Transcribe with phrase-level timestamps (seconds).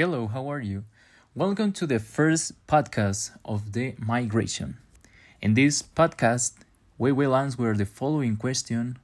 [0.00, 0.84] Hello, how are you?
[1.34, 4.78] Welcome to the first podcast of the migration.
[5.42, 6.52] In this podcast,
[6.98, 8.98] we will answer the following question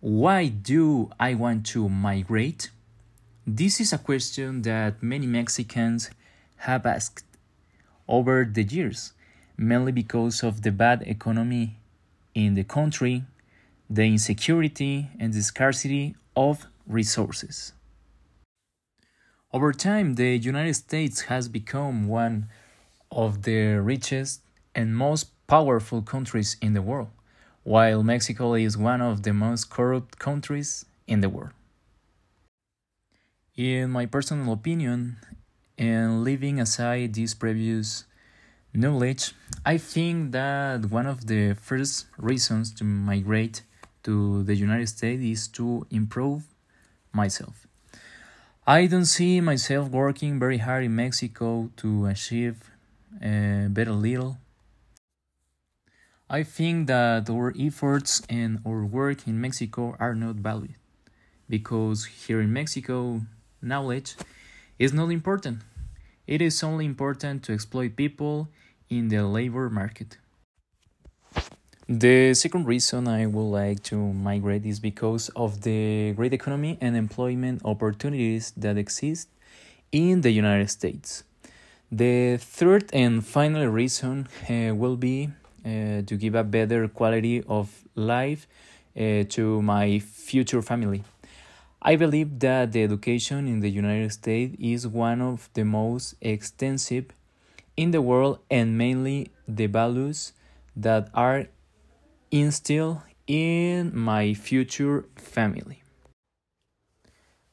[0.00, 2.70] Why do I want to migrate?
[3.46, 6.10] This is a question that many Mexicans
[6.66, 7.24] have asked
[8.08, 9.12] over the years,
[9.56, 11.76] mainly because of the bad economy
[12.34, 13.22] in the country,
[13.88, 17.72] the insecurity, and the scarcity of resources.
[19.54, 22.48] Over time, the United States has become one
[23.10, 24.40] of the richest
[24.74, 27.10] and most powerful countries in the world,
[27.62, 31.52] while Mexico is one of the most corrupt countries in the world.
[33.54, 35.18] In my personal opinion,
[35.76, 38.06] and leaving aside this previous
[38.72, 39.34] knowledge,
[39.66, 43.60] I think that one of the first reasons to migrate
[44.04, 46.44] to the United States is to improve
[47.12, 47.66] myself.
[48.66, 52.70] I don't see myself working very hard in Mexico to achieve
[53.20, 54.38] uh, a better little.
[56.30, 60.76] I think that our efforts and our work in Mexico are not valued
[61.48, 63.22] because here in Mexico,
[63.60, 64.14] knowledge
[64.78, 65.62] is not important.
[66.28, 68.48] It is only important to exploit people
[68.88, 70.18] in the labor market.
[71.88, 76.96] The second reason I would like to migrate is because of the great economy and
[76.96, 79.28] employment opportunities that exist
[79.90, 81.24] in the United States.
[81.90, 85.30] The third and final reason uh, will be
[85.66, 88.46] uh, to give a better quality of life
[88.96, 91.02] uh, to my future family.
[91.82, 97.06] I believe that the education in the United States is one of the most extensive
[97.76, 100.32] in the world and mainly the values
[100.76, 101.48] that are
[102.32, 105.82] instill in my future family.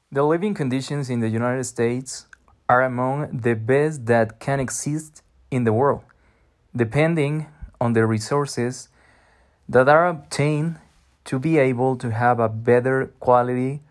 [0.09, 2.25] The living conditions in the United States
[2.69, 6.03] are among the best that can exist in the world,
[6.73, 7.47] depending
[7.81, 8.87] on the resources
[9.67, 10.77] that are obtained
[11.25, 13.81] to be able to have a better quality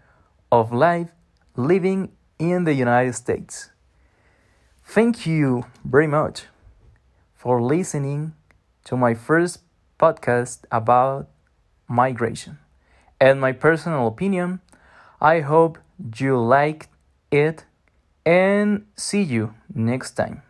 [0.50, 1.10] of life
[1.54, 3.70] living in the United States.
[4.84, 6.44] Thank you very much
[7.34, 8.32] for listening
[8.84, 9.60] to my first
[9.98, 11.28] podcast about
[11.88, 12.58] migration.
[13.20, 14.60] And my personal opinion,
[15.20, 15.78] I hope
[16.18, 16.88] you liked
[17.30, 17.64] it
[18.24, 20.42] and see you next time.